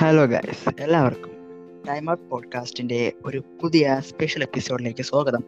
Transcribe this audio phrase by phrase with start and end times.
[0.00, 1.30] Hello guys എല്ലാവർക്കും
[1.88, 5.44] time out പോഡ്കാസ്റ്റിന്റെ ഒരു പുതിയ സ്പെഷ്യൽ എപ്പിസോഡിലേക്ക് സ്വാഗതം.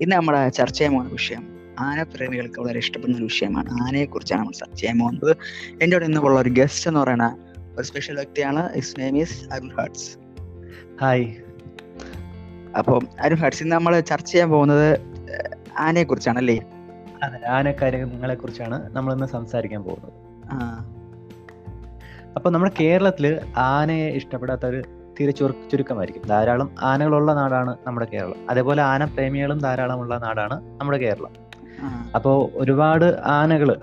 [0.00, 3.70] ഇന്ന് നമ്മൾ ചർച്ച ചെയ്യാൻ പോകുന്ന വിഷയം ആനപ്രേമികൾക്ക് വളരെ ഇഷ്ടപ്പെടുന്ന ഒരു വിഷയമാണ്.
[3.70, 5.36] ആനയെക്കുറിച്ചാണ് നമ്മൾ ചർച്ച ചെയ്യാൻ പോകുന്നത്.
[5.82, 8.72] എന്റെ കൂടെ ഇന്ന് ഉള്ള ഒരു ഗസ്റ്റ് എന്ന് പറയുന്ന ഒരു സ്പെഷ്യൽ വ്യക്തിയാണ്.
[8.72, 10.18] His name is Arun Hearts
[11.00, 11.34] hi
[12.78, 15.00] അപ്പോൾ അരുൺ ഹാർട്സ് ഇന്ന് നമ്മൾ ചർച്ച ചെയ്യാൻ പോകുന്നത്
[15.78, 16.60] ആനയെ കുറിച്ചാണല്ലേ
[17.22, 20.95] അതെ ആനക്കാര്യങ്ങളെ കുറിച്ചാണ് നമ്മൾ ഇന്ന് സംസാരിക്കാൻ പോകുന്നത്.
[22.36, 24.82] ആ, അപ്പൊ നമ്മുടെ കേരളത്തിൽ ആനയെ ഇഷ്ടപ്പെടാത്ത ഒരു
[25.20, 26.22] തീരെ ചുരു ചുരുക്കമായിരിക്കും.
[26.28, 28.34] ധാരാളം ആനകളുള്ള നാടാണ് നമ്മുടെ കേരളം.
[28.50, 31.32] അതേപോലെ ആന പ്രേമികളും ധാരാളമുള്ള നാടാണ് നമ്മുടെ കേരളം.
[32.14, 33.76] അപ്പോ അപ്പോൾ ഒരുപാട് ആനകൾ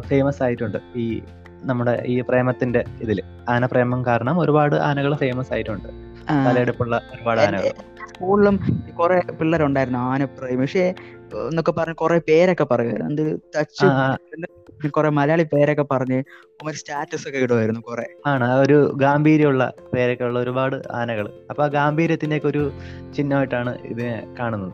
[0.00, 1.22] ഫേമസ് ആയിട്ടുണ്ട് ഈ
[1.62, 3.22] നമ്മുടെ ഈ പ്രേമത്തിന്റെ ഇതിൽ.
[3.48, 5.88] ആനപ്രേമം കാരണം ഒരുപാട് ആനകൾ ഫേമസ് ആയിട്ടുണ്ട്.
[6.46, 7.72] തലയെടുപ്പുള്ള ഒരുപാട് ആനകൾ
[8.08, 8.56] സ്കൂളിലും
[9.00, 10.60] കുറെ പിള്ളേരുണ്ടായിരുന്നു ആനപ്രേമി.
[10.60, 10.94] പക്ഷേ
[11.48, 13.40] എന്നൊക്കെ പറഞ്ഞ് കുറെ പേരൊക്കെ പറയുമായിരുന്നു എന്ത്
[14.88, 16.22] കുറെ മലയാളി പേരൊക്കെ പറഞ്ഞ്
[16.64, 18.06] ഒരു സ്റ്റാറ്റസ് ഒക്കെ ഇടുമായിരുന്നു കുറെ.
[18.26, 21.30] ആണ് ആ ഒരു ഗാംഭീര്യമുള്ള പേരൊക്കെ ഉള്ള ഒരുപാട് ആനകൾ.
[21.50, 22.72] അപ്പൊ ആ ഗാംഭീര്യത്തിന്റെ ഒക്കെ ഒരു
[23.16, 24.72] ചിഹ്നമായിട്ടാണ് ഇതിനെ കാണുന്നത്.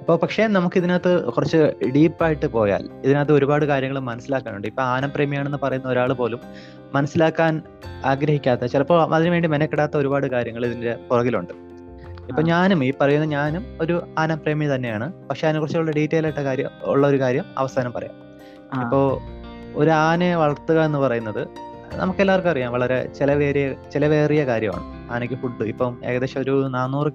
[0.00, 4.66] അപ്പോൾ പക്ഷേ നമുക്ക് ഇതിനകത്ത് കുറച്ച് ഡീപ്പായിട്ട് പോയാൽ ഇതിനകത്ത് ഒരുപാട് കാര്യങ്ങൾ മനസ്സിലാക്കാനുണ്ട്.
[4.66, 6.40] ഇപ്പൊ ആനപ്രേമിയാണെന്ന് പറയുന്ന ഒരാൾ പോലും
[6.94, 7.62] മനസ്സിലാക്കാൻ
[8.04, 11.52] ആഗ്രഹിക്കാത്ത ചിലപ്പോൾ അതിനുവേണ്ടി മെനക്കെടാത്ത ഒരുപാട് കാര്യങ്ങൾ ഇതിന്റെ പുറകിലുണ്ട്.
[12.28, 15.28] ഇപ്പൊ ഞാനും ഈ പറയുന്ന ഞാനും ഒരു ആനപ്രേമി തന്നെയാണ്.
[15.28, 18.25] പക്ഷെ അതിനെക്കുറിച്ചുള്ള ഡീറ്റെയിൽ ആയിട്ട് കാര്യം ഉള്ള ഒരു കാര്യം അവസാനം പറയാം.
[18.84, 19.22] ഇപ്പോ
[19.74, 21.48] ഒരു ആനയെ വളർത്തുക എന്ന് പറയുന്നത്
[21.94, 25.12] നമുക്ക് എല്ലാവർക്കും അറിയാം വളരെ ചെലവേറിയ ചെലവേറിയ കാര്യമാണ്.
[25.12, 27.12] ആനയ്ക്ക് ഫുഡ് ഇപ്പം ഏകദേശം ഒരു നാനൂറ്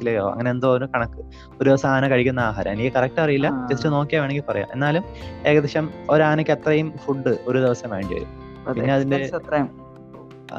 [0.00, 1.18] കിലോയോ അങ്ങനെ എന്തോ ഒരു കണക്ക്
[1.60, 2.72] ഒരു ദിവസം ആന കഴിക്കുന്ന ആഹാരം.
[2.72, 3.68] എനിക്ക് കറക്റ്റ് അറിയില്ല.
[3.70, 4.68] ജസ്റ്റ് നോക്കിയാൽ വേണമെങ്കിൽ പറയാം.
[4.72, 5.04] എന്നാലും
[5.46, 8.28] ഏകദേശം ഒരാനയ്ക്ക് അത്രയും ഫുഡ് ഒരു ദിവസം വേണ്ടി വരും.
[8.74, 9.32] പിന്നെ അതിന്റെ-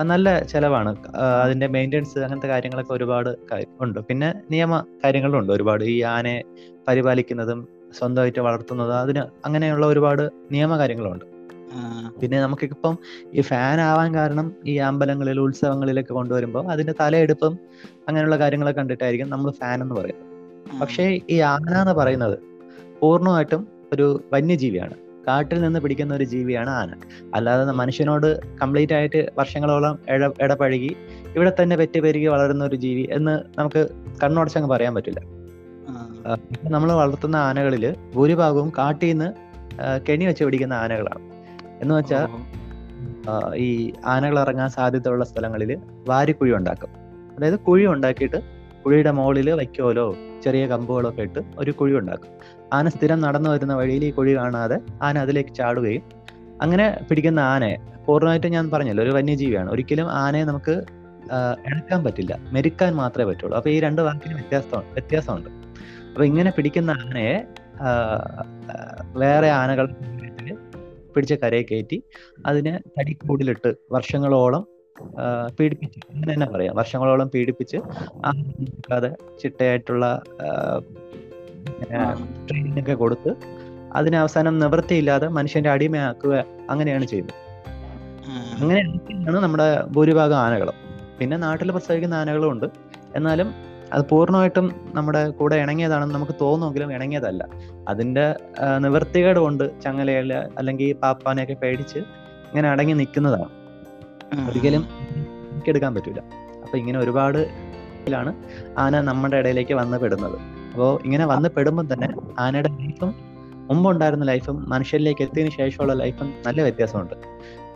[0.02, 0.96] നല്ല ചെലവാണ്.
[1.44, 3.30] അതിന്റെ മെയിന്റെനൻസ് അങ്ങനത്തെ കാര്യങ്ങളൊക്കെ ഒരുപാട്
[3.82, 4.00] ഉണ്ട്.
[4.00, 5.54] പിന്നെ നിയമ കാര്യങ്ങളുണ്ട്.
[5.54, 6.42] ഒരുപാട് ഈ ആനയെ
[6.88, 8.94] പരിപാലിക്കുന്നതും സ്വന്തമായിട്ട് വളർത്തുന്നത്.
[8.94, 11.26] അതിന് അങ്ങനെയുള്ള ഒരുപാട് നിയമ കാര്യങ്ങളുണ്ട്
[12.22, 12.98] പിന്നെ നമുക്കിപ്പം
[13.34, 17.60] ഈ ഫാൻ ആവാൻ കാരണം ഈ അമ്പലങ്ങളിൽ ഉത്സവങ്ങളിലൊക്കെ കൊണ്ടുവരുമ്പോൾ അതിന്റെ തലയെടുപ്പും
[18.08, 20.28] അങ്ങനെയുള്ള കാര്യങ്ങളൊക്കെ കണ്ടിട്ടായിരിക്കും നമ്മൾ ഫാൻ എന്ന് പറയുന്നത്.
[20.82, 22.40] പക്ഷേ ഈ ആന എന്ന് പറയുന്നത്
[23.02, 24.96] പൂർണമായിട്ടും ഒരു വന്യജീവിയാണ്.
[25.28, 26.92] കാട്ടിൽ നിന്ന് പിടിക്കുന്ന ഒരു ജീവിയാണ് ആന.
[27.34, 30.96] അല്ലാതെ മനുഷ്യനോട് കംപ്ലീറ്റ് ആയിട്ട് വർഷങ്ങളോളം ഇട ഇടപഴകി
[31.36, 33.90] ഇവിടെ തന്നെ പെറ്റ് പെരുകി വളരുന്ന ഒരു ജീവി എന്ന് നമുക്ക്
[34.24, 35.41] കണ്ണോടച്ചങ്ങ് പറയാൻ പറ്റില്ല.
[36.74, 39.30] നമ്മൾ വളർത്തുന്ന ആനകളിൽ ഭൂരിഭാഗവും കാട്ടിൽ നിന്ന്
[40.08, 41.24] കെണി വെച്ച് പിടിക്കുന്ന ആനകളാണ്.
[41.82, 42.26] എന്ന് വെച്ചാൽ
[43.56, 45.72] ഈ ആനകൾ ഇറങ്ങാൻ സാധ്യതയുള്ള സ്ഥലങ്ങളിൽ
[46.10, 46.90] വാരിക്കുഴി ഉണ്ടാക്കും.
[47.36, 48.40] അതായത് കുഴി ഉണ്ടാക്കിയിട്ട്
[48.84, 52.32] കുഴിയുടെ മുകളിൽ വയ്ക്കോലോ ചെറിയ കമ്പുകളോ ഒക്കെ ഇട്ട് ഒരു കുഴി ഉണ്ടാക്കും.
[52.74, 56.04] ആന സ്ഥിരം നടന്നു വരുന്ന വഴിയിൽ ഈ കുഴി കാണാതെ ആന അതിലേക്ക് ചാടുകയും
[56.62, 59.70] അങ്ങനെ പിടിക്കുന്ന ആനയെ പൂർണമായിട്ടും ഞാൻ പറഞ്ഞല്ലോ ഒരു വന്യജീവിയാണ്.
[59.72, 60.76] ഒരിക്കലും ആനയെ നമുക്ക്
[61.66, 62.38] എടുക്കാൻ പറ്റില്ല.
[62.54, 63.58] മെരുക്കാൻ മാത്രമേ പറ്റുള്ളൂ.
[63.58, 65.61] അപ്പൊ ഈ രണ്ട് വാക്കിന് വ്യത്യാസം വ്യത്യാസമുണ്ട്.
[66.12, 67.36] അപ്പൊ ഇങ്ങനെ പിടിക്കുന്ന ആനയെ
[69.20, 69.86] വേറെ ആനകൾ
[71.16, 71.98] പിടിച്ച കരയെ കയറ്റി
[72.46, 74.64] അതിനെ തടിക്കൂടിലിട്ട് വർഷങ്ങളോളം
[75.60, 76.76] പീഡിപ്പിച്ച് അങ്ങനെ തന്നെ പറയാം.
[76.76, 77.78] വർഷങ്ങളോളം പീഡിപ്പിച്ച്
[78.26, 79.10] ആകാതെ
[79.42, 80.06] ചിട്ടയായിട്ടുള്ള
[82.48, 83.32] ട്രെയിനിങ് ഒക്കെ കൊടുത്ത്
[83.94, 86.36] അതിനെ അവസാനം നിവൃത്തിയില്ലാതെ മനുഷ്യന്റെ അടിമയാക്കുക
[86.70, 87.38] അങ്ങനെയാണ് ചെയ്യുന്നത്.
[88.62, 90.78] അങ്ങനെയാണ് നമ്മുടെ ഭൂരിഭാഗം ആനകളും.
[91.20, 92.68] പിന്നെ നാട്ടിൽ പ്രസവിക്കുന്ന ആനകളും ഉണ്ട്.
[93.16, 97.48] എന്നാലും അത് പൂർണമായിട്ടും നമ്മുടെ കൂടെ ഇണങ്ങിയതാണെന്ന് നമുക്ക് തോന്നുമെങ്കിലും ഇണങ്ങിയതല്ല.
[97.90, 103.50] അതിന്റെ ആ, നിവൃത്തികേട് കൊണ്ട് ചങ്ങലയിൽ അല്ലെങ്കിൽ പാപ്പാനെയൊക്കെ പേടിച്ച് ഇങ്ങനെ അടങ്ങി നിൽക്കുന്നതാണ്.
[104.50, 104.88] ഒരിക്കലും
[105.68, 106.20] എടുക്കാൻ പറ്റൂല.
[106.64, 107.72] അപ്പൊ ഇങ്ങനെ ഒരുപാട്
[108.14, 108.36] ാണ്
[108.78, 110.40] ആന നമ്മുടെ ഇടയിലേക്ക് വന്ന് പെടുന്നത്.
[110.74, 112.10] അപ്പോൾ ഇങ്ങനെ വന്ന് പെടുമ്പോൾ തന്നെ
[112.40, 113.16] ആനയുടെ ലൈഫും
[113.54, 117.14] മുമ്പുണ്ടായിരുന്ന ലൈഫും മനുഷ്യരിലേക്ക് എത്തിയതിനു ശേഷമുള്ള ലൈഫും നല്ല വ്യത്യാസമുണ്ട്.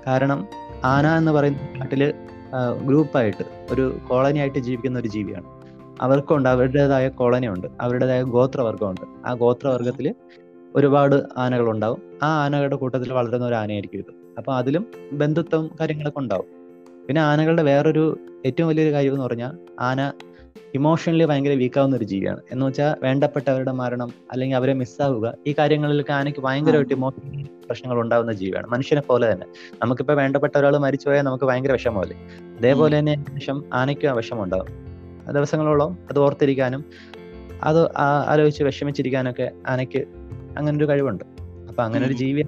[0.08, 0.48] കാരണം
[0.84, 2.14] ആന എന്ന് പറയുന്ന നാട്ടിൽ
[2.86, 5.55] ഗ്രൂപ്പായിട്ട് ഒരു കോളനി ആയിട്ട് ജീവിക്കുന്ന ഒരു ജീവിയാണ്.
[6.02, 10.16] അവർക്കുണ്ട് അവരുടേതായ കോളനി ഉണ്ട് അവരുടേതായ ഗോത്രവർഗമുണ്ട് ആ ഗോത്രവർഗത്തിൽ
[10.76, 14.14] ഒരുപാട് ആനകൾ ഉണ്ടാവും ആ ആനകളുടെ കൂട്ടത്തിൽ വളരുന്ന ഒരു ആനയായിരിക്കും ഇത്.
[14.38, 16.46] അപ്പൊ അതിലും ബന്ധുത്വം കാര്യങ്ങളൊക്കെ ഉണ്ടാവും.
[17.08, 20.12] പിന്നെ ആനകളുടെ വേറൊരു ഏറ്റവും വലിയൊരു കാര്യം എന്ന് പറഞ്ഞാൽ ആന
[20.76, 22.40] ഇമോഷണലി ഭയങ്കര വീക്കാവുന്ന ഒരു ജീവിയാണ്.
[22.52, 28.68] എന്ന് വെച്ചാൽ വേണ്ടപ്പെട്ടവരുടെ മരണം അല്ലെങ്കിൽ അവരെ മിസ്സാവുക ഈ കാര്യങ്ങളിലൊക്കെ ആനയ്ക്ക് ഭയങ്കരമായിട്ട് ഇമോഷണൽ പ്രശ്നങ്ങൾ ഉണ്ടാകുന്ന ജീവിയാണ്.
[28.68, 29.46] മനുഷ്യനെ പോലെ തന്നെ.
[29.82, 32.18] നമുക്കിപ്പോൾ വേണ്ടപ്പെട്ട ഒരാൾ മരിച്ചു പോയാൽ നമുക്ക് ഭയങ്കര വിഷമമല്ലേ?
[32.58, 34.95] അതേപോലെ തന്നെ വിഷം ആനയ്ക്കും ആ വിഷമം ഉണ്ടാവും.
[35.34, 36.86] ദിവസങ്ങളോളം അത് ഓർത്തിരിക്കാനും
[37.64, 40.02] അത് ആലോചിച്ച് വിഷമിച്ചിരിക്കാനൊക്കെ ആനയ്ക്ക്
[40.58, 41.24] അങ്ങനെ ഒരു കഴിവുണ്ട്.
[41.70, 42.44] അപ്പൊ അങ്ങനെ ഒരു ജീവി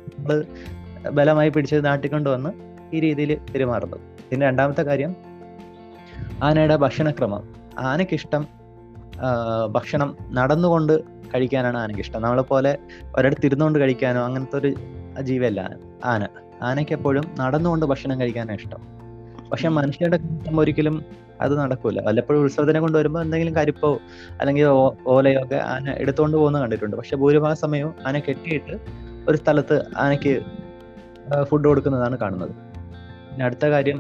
[1.12, 2.51] ബലമായി പിടിച്ച് നാട്ടിക്കൊണ്ടുവന്ന്
[2.95, 5.15] ഈ രീതിയിൽ പെരുമാറുന്നത് പിന്നെ രണ്ടാമത്തെ കാര്യം
[6.44, 7.44] ആനയുടെ ഭക്ഷണക്രമം.
[7.79, 8.47] ആനയ്ക്കിഷ്ടം
[9.71, 10.94] ഭക്ഷണം നടന്നുകൊണ്ട്
[11.35, 12.21] കഴിക്കാനാണ് ആനയ്ക്കിഷ്ടം.
[12.21, 12.77] നമ്മളെ പോലെ
[13.15, 14.75] ഒരിടത്ത് ഇരുന്നുകൊണ്ട് കഴിക്കാനോ അങ്ങനത്തെ ഒരു
[15.21, 15.62] ജീവിയല്ല
[16.06, 16.27] ആന.
[16.62, 18.81] ആനയ്ക്ക് എപ്പോഴും നടന്നുകൊണ്ട് ഭക്ഷണം കഴിക്കാനാണ് ഇഷ്ടം.
[19.51, 20.19] പക്ഷെ മനുഷ്യരുടെ
[20.61, 20.95] ഒരിക്കലും
[21.44, 21.99] അത് നടക്കൂല.
[22.07, 23.89] വല്ലപ്പോഴും ഉത്സവത്തിനെ കൊണ്ടുവരുമ്പോൾ എന്തെങ്കിലും കരിപ്പോ
[24.39, 24.65] അല്ലെങ്കിൽ
[25.15, 26.95] ഓലയോ ഒക്കെ ആന എടുത്തുകൊണ്ട് പോകുന്ന കണ്ടിട്ടുണ്ട്.
[26.95, 28.75] പക്ഷെ ഭൂരിഭാഗം സമയവും ആന കെട്ടിയിട്ട്
[29.29, 30.33] ഒരു സ്ഥലത്ത് ആനയ്ക്ക്
[31.49, 32.53] ഫുഡ് കൊടുക്കുന്നതാണ് കാണുന്നത്.
[33.29, 33.99] പിന്നെ അടുത്ത കാര്യം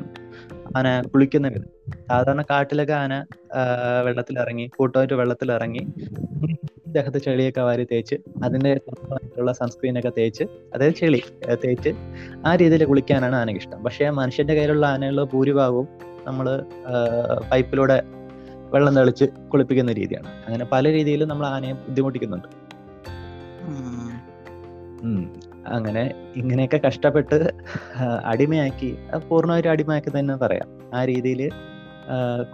[0.77, 1.71] ആന കുളിക്കുന്ന വിധം
[2.09, 3.13] സാധാരണ കാട്ടിലൊക്കെ ആന
[3.57, 5.83] ഇറങ്ങി, വെള്ളത്തിലിറങ്ങി കൂട്ടമായിട്ട് വെള്ളത്തിലിറങ്ങി
[6.95, 8.71] ദേഹത്ത് ചെളിയൊക്കെ വാരി തേച്ച് അതിന്റെ
[9.37, 10.43] സ്വന്തമായിട്ടുള്ള സൺസ്ക്രീൻ ഒക്കെ തേച്ച്
[10.73, 11.21] അതായത് ചെളി
[11.63, 11.91] തേച്ച്
[12.47, 13.79] ആ രീതിയിൽ കുളിക്കാനാണ് ആനയ്ക്ക് ഇഷ്ടം.
[13.85, 15.87] പക്ഷേ മനുഷ്യന്റെ കയ്യിലുള്ള ആനകളിൽ ഭൂരിഭാഗവും
[16.27, 16.47] നമ്മൾ
[17.51, 17.97] പൈപ്പിലൂടെ
[18.73, 20.29] വെള്ളം തെളിച്ച് കുളിപ്പിക്കുന്ന രീതിയാണ്.
[20.47, 22.49] അങ്ങനെ പല രീതിയിലും നമ്മൾ ആനയെ ബുദ്ധിമുട്ടിക്കുന്നുണ്ട്.
[25.77, 26.03] അങ്ങനെ
[26.39, 27.37] ഇങ്ങനെയൊക്കെ കഷ്ടപ്പെട്ട്
[28.31, 28.89] അടിമയാക്കി
[29.29, 30.67] പൂർണമായിട്ടും അടിമയാക്കി തന്നെ പറയാം.
[30.97, 31.41] ആ രീതിയിൽ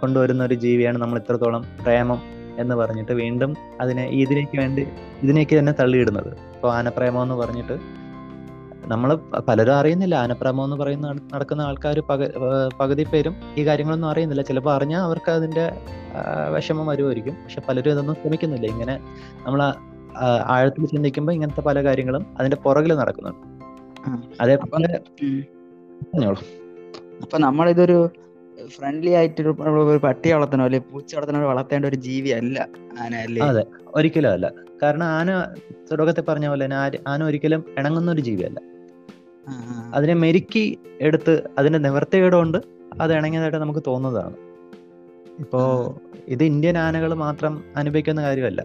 [0.00, 2.20] കൊണ്ടുവരുന്ന ഒരു ജീവിയാണ് നമ്മൾ ഇത്രത്തോളം പ്രേമം
[2.58, 4.86] എന്ന് പറഞ്ഞിട്ട് വീണ്ടും അതിനെ ഇതിലേക്ക് വേണ്ടി
[5.22, 6.32] ഇതിനേക്ക് തന്നെ തള്ളിയിടുന്നത്.
[6.54, 8.04] ഇപ്പോൾ ആനപ്രേമം എന്ന് പറഞ്ഞിട്ട്
[8.86, 9.14] നമ്മൾ
[9.48, 10.14] പലരും അറിയുന്നില്ല.
[10.14, 12.28] ആനപ്രേമം എന്ന് പറയുന്ന നടക്കുന്ന ആൾക്കാർ പക
[12.80, 14.42] പകുതി പേരും ഈ കാര്യങ്ങളൊന്നും അറിയുന്നില്ല.
[14.42, 15.72] ചിലപ്പോൾ അറിഞ്ഞാൽ അവർക്ക് അതിന്റെ
[16.16, 17.34] ആ, വിഷമം വരുമായിരിക്കും.
[17.34, 18.66] പക്ഷെ പലരും ഇതൊന്നും ശ്രമിക്കുന്നില്ല.
[18.66, 19.00] ഇങ്ങനെ
[19.46, 19.74] നമ്മൾ
[20.44, 23.54] ആഴത്തിൽ ചിന്തിക്കുമ്പോൾ ഇങ്ങനത്തെ പല കാര്യങ്ങളും അതിന്റെ പുറകിൽ നടക്കുന്നുണ്ട്.
[24.40, 25.00] അതേപോലെ
[27.22, 28.10] അപ്പൊ നമ്മളിതൊരു
[28.68, 30.64] ഫ്രണ്ട്ലി ആയിട്ട് ഒരു പട്ടി വളർത്തണോ?
[30.64, 31.48] അല്ലെങ്കിൽ പൂച്ച വളർത്തണോ?
[31.48, 32.68] വളർത്തേണ്ട ഒരു ജീവി അല്ല
[33.00, 33.42] ആന അല്ലേ?
[33.42, 33.64] അതെ.
[33.94, 34.52] ഒരിക്കലും അല്ല.
[34.82, 35.54] കാരണം ആന
[35.92, 38.60] തുടക്കത്തിൽ പറഞ്ഞ പോലെ തന്നെ ആന ഒരിക്കലും ഇണങ്ങുന്ന ഒരു ജീവിയല്ല.
[39.94, 42.58] അതിനെ മെരുക്കി എടുത്ത് അതിന്റെ നിവർത്തികേടുകൊണ്ട്
[43.00, 44.36] അത് ഇണങ്ങിയതായിട്ട് നമുക്ക് തോന്നുന്നതാണ്.
[45.38, 45.94] ഇപ്പോ
[46.28, 48.64] ഇത് ഇന്ത്യൻ ആനകൾ മാത്രം അനുഭവിക്കുന്ന കാര്യമല്ല.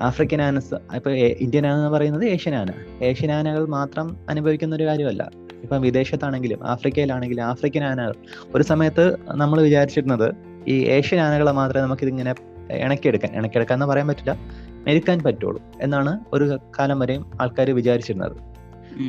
[0.00, 2.68] ആഫ്രിക്കൻ ആനസ് ഇപ്പൊ ഇന്ത്യൻ ആന എന്ന് പറയുന്നത് ഏഷ്യൻ ആന.
[3.02, 5.30] ഏഷ്യൻ ആനകൾ മാത്രം അനുഭവിക്കുന്ന ഒരു കാര്യമല്ല.
[5.62, 8.14] ഇപ്പം വിദേശത്താണെങ്കിലും ആഫ്രിക്കയിലാണെങ്കിലും ആഫ്രിക്കൻ ആനകൾ.
[8.54, 10.34] ഒരു സമയത്ത് നമ്മൾ വിചാരിച്ചിരുന്നത്
[10.68, 12.34] ഈ ഏഷ്യൻ ആനകളെ മാത്രമേ നമുക്കിതിങ്ങനെ
[12.72, 14.38] ഇണക്കിയെടുക്കാൻ ഇണക്കിയെടുക്കാൻ എന്ന് പറയാൻ പറ്റില്ല.
[14.70, 18.36] മെരുക്കാൻ പറ്റുള്ളൂ എന്നാണ് ഒരു കാലം വരെയും ആൾക്കാർ വിചാരിച്ചിരുന്നത്.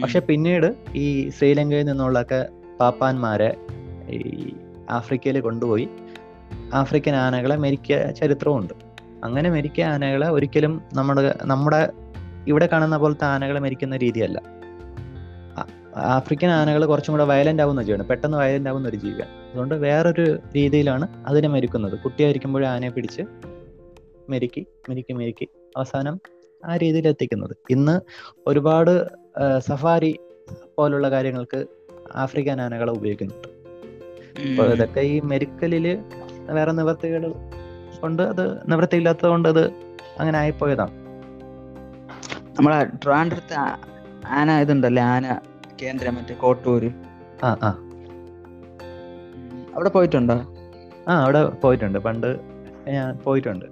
[0.01, 2.47] പക്ഷെ പിന്നീട് ഈ ശ്രീലങ്കയിൽ നിന്നുള്ളൊക്കെ
[2.79, 3.55] പാപ്പാന്മാരെ
[4.09, 4.53] ഈ
[4.89, 5.89] ആഫ്രിക്കയിൽ കൊണ്ടുപോയി
[6.73, 8.73] ആഫ്രിക്കൻ ആനകളെ മെരിക്കിയ ചരിത്രമുണ്ട്.
[9.23, 11.89] അങ്ങനെ മെരിക്കിയ ആനകളെ ഒരിക്കലും നമ്മുടെ നമ്മുടെ
[12.47, 14.41] ഇവിടെ കാണുന്ന പോലത്തെ ആനകളെ മരിക്കുന്ന രീതിയല്ല.
[16.01, 18.09] ആഫ്രിക്കൻ ആനകൾ കുറച്ചും കൂടെ വയലന്റ് ആവുന്ന ജീവിയാണ്.
[18.09, 21.99] പെട്ടെന്ന് വയലന്റ് ആവുന്ന ഒരു ജീവിയാണ് അതുകൊണ്ട് വേറൊരു രീതിയിലാണ് അതിനെ മരിക്കുന്നത്.
[21.99, 23.21] കുട്ടിയായിരിക്കുമ്പോഴേ ആനയെ പിടിച്ച്
[24.29, 25.47] മെരുക്കി മെരുക്കി മെരുക്കി
[25.77, 26.19] അവസാനം
[26.65, 27.55] ആ രീതിയിൽ എത്തിക്കുന്നത്.
[27.69, 28.01] ഇന്ന്
[28.47, 29.07] ഒരുപാട്
[29.57, 30.19] സഫാരി
[30.77, 31.65] പോലുള്ള കാര്യങ്ങൾക്ക്
[32.15, 33.47] ആഫ്രിക്കൻ ആനകളെ ഉപയോഗിക്കുന്നുണ്ട്.
[34.51, 35.97] അപ്പോൾ ഇതൊക്കെ ഈ മെരുക്കലിൽ
[36.51, 37.33] വേറെ നിവർത്തികൾ
[38.01, 39.67] കൊണ്ട് അത് നിവൃത്തിയില്ലാത്തത് കൊണ്ട് അത്
[40.19, 40.91] അങ്ങനെ ആയിപ്പോയതാണ്.
[42.57, 43.55] നമ്മളെ ട്രിവാൻഡ്രത്ത്
[44.27, 45.03] ആന ഇതുണ്ടല്ലേ?
[45.03, 45.39] ആന
[45.81, 46.89] കേന്ദ്രം മറ്റേ കോട്ടൂര്.
[47.43, 47.69] ആ ആ.
[49.75, 50.35] അവിടെ പോയിട്ടുണ്ടോ?
[51.07, 51.99] ആ അവിടെ പോയിട്ടുണ്ട്.
[51.99, 52.39] പണ്ട്
[52.87, 53.65] ഞാൻ പോയിട്ടുണ്ട്.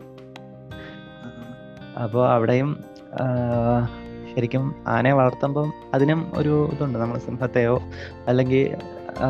[2.03, 2.83] അപ്പോൾ അവിടെയും
[4.35, 6.99] ശരിക്കും ആനയെ വളർത്തുമ്പം അതിനും ഒരു ഇതുണ്ട്.
[6.99, 7.81] നമ്മൾ സിംഹത്തെയോ
[8.27, 8.75] അല്ലെങ്കിൽ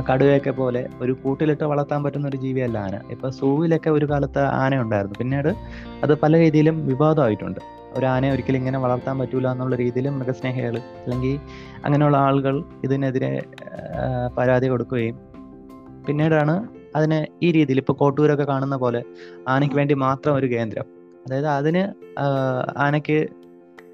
[0.09, 2.95] കടുവയൊക്കെ പോലെ ഒരു കൂട്ടിലിട്ട് വളർത്താൻ പറ്റുന്ന ഒരു ജീവിയല്ല ആന.
[3.11, 5.49] ഇപ്പൊ സൂവിലൊക്കെ ഒരു കാലത്ത് ആന ഉണ്ടായിരുന്നു പിന്നീട്
[6.03, 7.59] അത് പല രീതിയിലും വിവാദമായിട്ടുണ്ട്.
[7.97, 11.39] ഒരു ആനയെ ഒരിക്കലും ഇങ്ങനെ വളർത്താൻ പറ്റൂല എന്നുള്ള രീതിയിലും മൃഗസ്നേഹികൾ അല്ലെങ്കിൽ
[11.85, 13.31] അങ്ങനെയുള്ള ആളുകൾ ഇതിനെതിരെ
[14.37, 15.15] പരാതി കൊടുക്കുകയും
[16.07, 16.55] പിന്നീടാണ്
[16.95, 19.01] അതിനെ ഈ രീതിയിൽ ഇപ്പൊ കോട്ടൂരൊക്കെ കാണുന്ന പോലെ
[19.47, 20.85] ആനയ്ക്ക് വേണ്ടി മാത്രം ഒരു കേന്ദ്രം.
[21.25, 21.83] അതായത് അതിന്
[22.77, 23.27] ആനയ്ക്ക്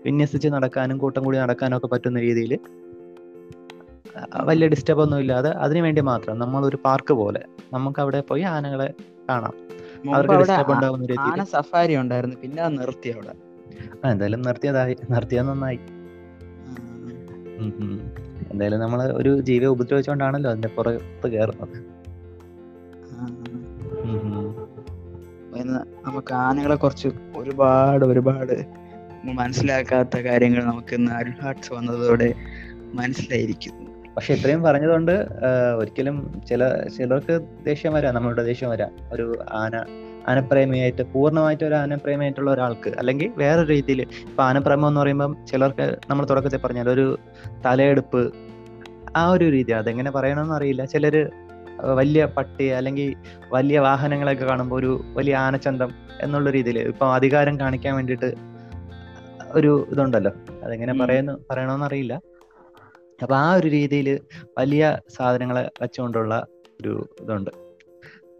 [0.05, 2.53] വിന്യസിച്ച് നടക്കാനും കൂട്ടം കൂടി നടക്കാനും ഒക്കെ പറ്റുന്ന രീതിയിൽ
[4.43, 7.41] വലിയ ഡിസ്റ്റർബ് ഒന്നും ഇല്ലാതെ അതിനു വേണ്ടി മാത്രം നമ്മൾ ഒരു പാർക്ക് പോലെ
[7.73, 8.93] നമുക്ക് അവിടെ പോയി ആനകളെ
[9.29, 9.53] കാണാം.
[10.15, 12.35] അവർക്ക് ഡിസ്റ്റർബ് ഉണ്ടാവുന്ന രീതിയിൽ ആന സഫാരി ഉണ്ടായിരുന്നു.
[12.41, 13.33] പിന്നെ അത് നിർത്തി അവിടെ.
[14.05, 14.97] ആ, എന്തായാലും നിർത്തിയതായി.
[15.09, 15.79] നിർത്തിയത് നന്നായി.
[18.51, 21.93] എന്തായാലും നമ്മൾ ഒരു ജീവിയെ ഉപദ്രവിച്ചുകൊണ്ടാണല്ലോ അതിന്റെ പുറത്ത് കയറുന്നത്.
[26.05, 28.65] നമുക്ക് ആനകളെ കുറച്ച് ഒരുപാട് ഒരുപാട്
[29.25, 32.33] മനസ്സിലാക്കാത്ത കാര്യങ്ങൾ നമുക്ക് ഇന്ന് അരുൾ ഹാർട്സ് വന്നതോടെ
[32.93, 33.92] മനസ്സിലായിരിക്കുന്നു.
[34.15, 35.11] പക്ഷെ ഇത്രയും പറഞ്ഞതുകൊണ്ട്
[35.77, 36.63] ഒരിക്കലും ചില
[36.97, 38.91] ചിലർക്ക് ദേഷ്യം വരാം നമ്മളുടെ ദേഷ്യം വരാം.
[39.13, 39.85] ഒരു ആന
[40.27, 46.57] ആനപ്രേമിയായിട്ട് പൂർണമായിട്ട് ഒരു ആനപ്രേമിയായിട്ടുള്ള ഒരാൾക്ക് അല്ലെങ്കിൽ വേറെ രീതിയിൽ ഇപ്പൊ ആനപ്രേമം എന്ന് പറയുമ്പം ചിലർക്ക് നമ്മൾ തുടക്കത്തിൽ
[46.57, 47.17] പറഞ്ഞാൽ ഒരു
[47.65, 48.33] തലയെടുപ്പ്
[49.15, 50.85] ആ ഒരു രീതി അതെങ്ങനെ പറയണമെന്ന് അറിയില്ല.
[50.85, 51.29] ചിലര്
[51.81, 53.15] വലിയ പട്ടി അല്ലെങ്കിൽ
[53.51, 55.91] വലിയ വാഹനങ്ങളൊക്കെ കാണുമ്പോൾ ഒരു വലിയ ആനച്ചന്തം
[56.21, 58.33] എന്നുള്ള രീതിയിൽ ഇപ്പൊ അധികാരം കാണിക്കാൻ വേണ്ടിയിട്ട്
[59.51, 60.31] ഒരു ഇതുണ്ടല്ലോ.
[60.63, 60.93] അതെങ്ങനെ.
[60.93, 62.19] പറയുന്നു പറയണമെന്ന് അറിയില്ല.
[63.21, 64.19] അപ്പൊ ആ ഒരു രീതിയിൽ
[64.57, 66.45] വലിയ സാധനങ്ങളെ വെച്ചുകൊണ്ടുള്ള
[66.81, 67.51] ഒരു ഇതുണ്ട്.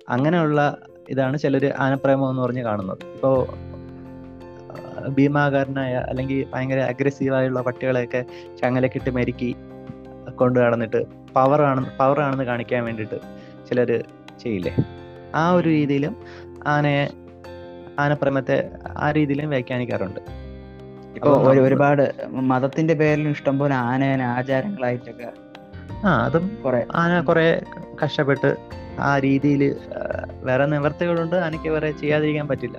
[0.10, 0.78] അങ്ങനെയുള്ള
[1.10, 3.06] ഇതാണ് ചിലർ ആനപ്രേമം എന്ന് പറഞ്ഞ് കാണുന്നത്.
[3.06, 3.56] ഇപ്പോ
[5.10, 8.26] ഭീമാകാരനായ അല്ലെങ്കിൽ ഭയങ്കര അഗ്രസീവായുള്ള പട്ടികളെയൊക്കെ
[8.62, 9.56] ചങ്ങലക്കിട്ട് മെരുക്കി
[10.36, 11.62] കൊണ്ടു നടന്നിട്ട് പവർ
[12.00, 13.16] പവറാണെന്ന് കാണിക്കാൻ വേണ്ടിയിട്ട്
[13.70, 14.04] ചിലർ
[14.40, 14.76] ചെയ്യില്ലേ?
[15.36, 16.16] ആ ഒരു രീതിയിലും
[16.68, 17.08] ആനയെ
[18.00, 20.43] ആനപ്രേമത്തെ ആ രീതിയിലും വ്യാഖ്യാനിക്കാറുണ്ട്.
[21.16, 25.32] ഇപ്പൊ ഒരു- ഒരുപാട് മതത്തിന്റെ പേരിലും ഇഷ്ടംപോലെ ആനയന ആചാരങ്ങളായിട്ടൊക്കെ
[26.08, 27.64] ആ അതും കുറെ ആന കുറെ
[28.04, 28.56] കഷ്ടപ്പെട്ട്
[29.00, 29.76] ആ രീതിയിൽ
[30.44, 31.36] വേറെ നിവർത്തികളുണ്ട്.
[31.36, 32.78] ആനയ്ക്ക് വേറെ ചെയ്യാതിരിക്കാൻ പറ്റില്ല.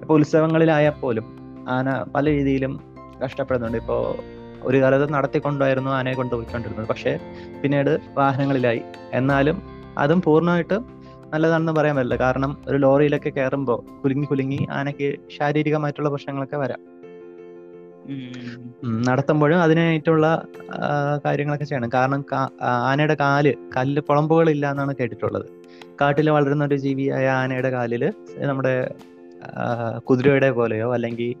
[0.00, 1.36] ഇപ്പൊ ഉത്സവങ്ങളിലായാൽ പോലും
[1.68, 2.80] ആന പല രീതിയിലും
[3.24, 3.78] കഷ്ടപ്പെടുന്നുണ്ട്.
[3.78, 4.16] ഇപ്പോ
[4.62, 6.88] ഒരു കാലത്ത് നടത്തിക്കൊണ്ടായിരുന്നു ആനയെ കൊണ്ടുപോയിക്കൊണ്ടിരുന്നത്.
[6.88, 7.18] പക്ഷേ
[7.62, 8.82] പിന്നീട് വാഹനങ്ങളിലായി.
[9.12, 9.62] എന്നാലും
[9.98, 11.02] അതും പൂർണമായിട്ടും
[11.32, 12.16] നല്ലതാണെന്ന് പറയാൻ പറ്റില്ല.
[12.16, 16.93] കാരണം ഒരു ലോറിയിലൊക്കെ കയറുമ്പോൾ കുലുങ്ങി കുലുങ്ങി ആനയ്ക്ക് ശാരീരികമായിട്ടുള്ള പ്രശ്നങ്ങളൊക്കെ വരാം.
[19.08, 20.26] നടത്തുമ്പോഴും അതിനായിട്ടുള്ള
[21.24, 21.90] കാര്യങ്ങളൊക്കെ ചെയ്യണം.
[21.94, 22.24] കാരണം
[22.62, 23.46] ആനയുടെ കാൽ
[23.76, 25.46] കല്ല് കുളമ്പുകളില്ല എന്നാണ് കേട്ടിട്ടുള്ളത്.
[26.00, 28.04] കാട്ടിൽ വളരുന്ന ഒരു ജീവിയായ ആനയുടെ കാലിൽ
[28.50, 28.74] നമ്മുടെ
[30.08, 31.32] കുതിരയുടെ പോലെയോ അല്ലെങ്കിൽ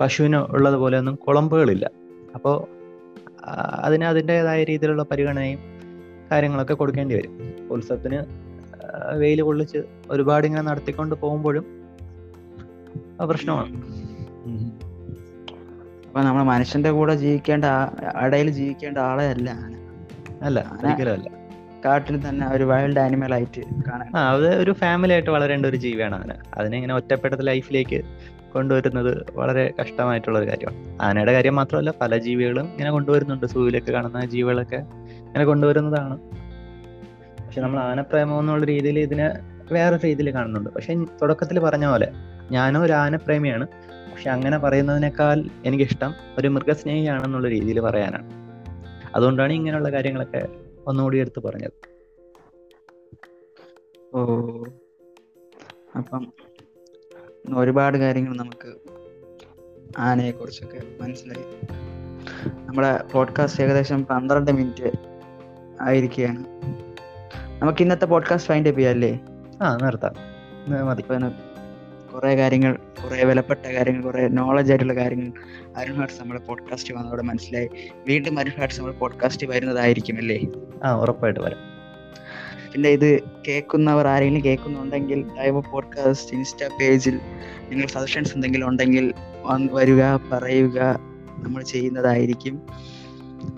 [0.00, 1.86] പശുവിന് ഉള്ളത് പോലെയൊന്നും കുളമ്പുകളില്ല.
[2.34, 2.56] അപ്പോൾ
[3.86, 5.60] അതിന് അതിന്റെതായ രീതിയിലുള്ള പരിഗണനയും
[6.30, 7.34] കാര്യങ്ങളൊക്കെ കൊടുക്കേണ്ടി വരും.
[7.70, 8.18] ഉത്സവത്തിന്
[9.18, 11.66] വെയിൽ കൊള്ളിച്ച് ഒരുപാട് ഇങ്ങനെ നടത്തിക്കൊണ്ട് പോകുമ്പോഴും
[13.30, 13.70] പ്രശ്നമാണ്.
[16.16, 17.64] അപ്പൊ നമ്മൾ മനുഷ്യന്റെ കൂടെ ജീവിക്കേണ്ട
[18.24, 19.72] ഇടയിൽ ജീവിക്കേണ്ട ആളെ അല്ല ആന
[20.42, 21.34] അല്ല ഒരിക്കലും
[21.84, 26.34] കാട്ടിൽ തന്നെ ഒരു വൈൽഡ് ആനിമൽ ആയിട്ട് കാണാൻ അത് ഒരു ഫാമിലി ആയിട്ട് വളരേണ്ട ഒരു ജീവിയാണ് ആന
[26.54, 27.98] അതിനെ ഇങ്ങനെ ഒറ്റപ്പെട്ട ലൈഫിലേക്ക്
[28.52, 30.98] കൊണ്ടുവരുന്നത് വളരെ കഷ്ടമായിട്ടുള്ള ഒരു കാര്യമാണ്.
[31.02, 33.46] ആനയുടെ കാര്യം മാത്രമല്ല പല ജീവികളും ഇങ്ങനെ കൊണ്ടുവരുന്നുണ്ട്.
[33.46, 34.80] സൂവിലൊക്കെ കാണുന്ന ജീവികളൊക്കെ
[35.26, 36.16] ഇങ്ങനെ കൊണ്ടുവരുന്നതാണ്.
[37.44, 39.28] പക്ഷെ നമ്മൾ ആനപ്രേമം എന്നുള്ള രീതിയിൽ ഇതിനെ
[39.72, 40.70] വേറെ രീതിയിൽ കാണുന്നുണ്ട്.
[40.70, 42.08] പക്ഷെ തുടക്കത്തിൽ പറഞ്ഞ പോലെ
[42.50, 43.66] ഞാനും ഒരു ആനപ്രേമിയാണ്.
[44.16, 48.30] പക്ഷെ അങ്ങനെ പറയുന്നതിനേക്കാൾ എനിക്കിഷ്ടം ഒരു മൃഗസ്നേഹിയാണെന്നുള്ള രീതിയിൽ പറയാനാണ്.
[49.16, 50.48] അതുകൊണ്ടാണ് ഇങ്ങനെയുള്ള കാര്യങ്ങളൊക്കെ
[50.86, 51.72] ഒന്നുകൂടി എടുത്ത് പറഞ്ഞത്.
[54.14, 54.64] ഓ.
[55.96, 56.32] അപ്പം
[57.56, 58.74] ഒരുപാട് കാര്യങ്ങൾ നമുക്ക്
[59.98, 61.66] ആനയെ കുറിച്ചൊക്കെ മനസ്സിലായി.
[62.66, 64.92] നമ്മുടെ പോഡ്കാസ്റ്റ് ഏകദേശം പന്ത്രണ്ട് മിനിറ്റ്
[65.80, 66.44] ആയിരിക്കുകയാണ്.
[67.62, 69.20] നമുക്ക് ഇന്നത്തെ പോഡ്കാസ്റ്റ് ഫൈൻഡ് അപ്പ് ചെയ്യാം അല്ലേ?
[69.62, 70.14] ആ നിർത്താം.
[70.86, 71.02] മതി.
[72.14, 75.32] കുറെ കാര്യങ്ങൾ കുറെ വിലപ്പെട്ട കാര്യങ്ങൾ കുറെ നോളജ് ആയിട്ടുള്ള കാര്യങ്ങൾ
[75.76, 77.70] അരുൺ ഹാർട്സ് നമ്മുടെ പോഡ്കാസ്റ്റ് വന്നതോടെ മനസ്സിലായി.
[78.06, 80.40] വീണ്ടും അരുൺ ഹാർട്സ് നമ്മുടെ പോഡ്കാസ്റ്റ് വരുന്നതായിരിക്കും അല്ലേ?
[80.84, 81.76] ആ ഉറപ്പായിട്ട് വരാം.
[82.72, 87.20] പിന്നെ ഇത് കേൾക്കുന്നവർ ആരെങ്കിലും കേൾക്കുന്നുണ്ടെങ്കിൽ ലൈവ് പോഡ്കാസ്റ്റ് ഇൻസ്റ്റാ പേജിൽ
[87.68, 89.14] നിങ്ങൾ സജഷൻസ് എന്തെങ്കിലും ഉണ്ടെങ്കിൽ
[89.72, 91.00] വരിക പറയുക.
[91.38, 92.62] നമ്മൾ ചെയ്യുന്നതായിരിക്കും.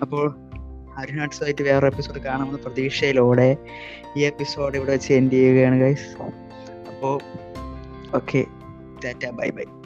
[0.01, 0.35] അപ്പോൾ
[0.97, 3.57] അരുണാട്സുമായിട്ട് വേറെ എപ്പിസോഡ് കാണാമെന്ന പ്രതീക്ഷയിലൂടെ
[4.17, 6.21] ഈ എപ്പിസോഡ് ഇവിടെ വെച്ച് എൻഡ് ചെയ്യുകയാണ് ഗൈസ്
[6.89, 7.19] അപ്പോൾ
[8.13, 8.47] okay.
[8.99, 9.78] Tata bye bye